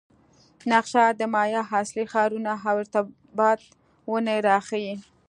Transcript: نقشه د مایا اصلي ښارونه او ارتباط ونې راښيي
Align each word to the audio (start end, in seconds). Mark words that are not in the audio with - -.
نقشه 0.71 1.03
د 1.19 1.21
مایا 1.33 1.61
اصلي 1.79 2.05
ښارونه 2.11 2.51
او 2.67 2.75
ارتباط 2.81 3.59
ونې 4.11 4.37
راښيي 4.47 4.95